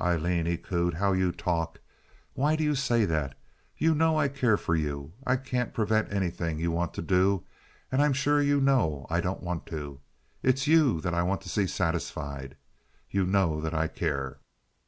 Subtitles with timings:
[0.00, 1.80] "Aileen," he cooed, "how you talk!
[2.34, 3.36] Why do you say that?
[3.76, 5.12] You know I care for you.
[5.26, 7.42] I can't prevent anything you want to do,
[7.90, 9.98] and I'm sure you know I don't want to.
[10.40, 12.56] It's you that I want to see satisfied.
[13.10, 14.38] You know that I care."